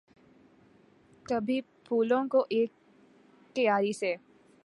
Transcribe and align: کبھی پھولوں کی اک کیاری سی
کبھی 1.25 1.59
پھولوں 1.85 2.23
کی 2.31 2.63
اک 2.63 3.55
کیاری 3.55 3.93
سی 3.93 4.13